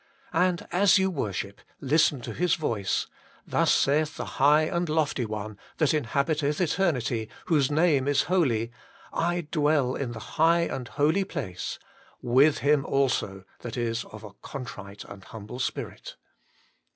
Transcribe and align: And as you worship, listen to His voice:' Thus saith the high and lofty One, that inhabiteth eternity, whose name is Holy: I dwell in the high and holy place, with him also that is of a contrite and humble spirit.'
And 0.33 0.67
as 0.71 0.97
you 0.97 1.11
worship, 1.11 1.61
listen 1.79 2.21
to 2.21 2.33
His 2.33 2.55
voice:' 2.55 3.05
Thus 3.47 3.71
saith 3.71 4.17
the 4.17 4.25
high 4.25 4.63
and 4.63 4.89
lofty 4.89 5.25
One, 5.25 5.59
that 5.77 5.93
inhabiteth 5.93 6.59
eternity, 6.59 7.29
whose 7.45 7.69
name 7.69 8.07
is 8.07 8.23
Holy: 8.23 8.71
I 9.13 9.41
dwell 9.51 9.93
in 9.93 10.13
the 10.13 10.19
high 10.41 10.61
and 10.61 10.87
holy 10.87 11.23
place, 11.23 11.77
with 12.19 12.57
him 12.65 12.83
also 12.83 13.45
that 13.59 13.77
is 13.77 14.03
of 14.05 14.23
a 14.23 14.33
contrite 14.41 15.03
and 15.05 15.23
humble 15.23 15.59
spirit.' 15.59 16.15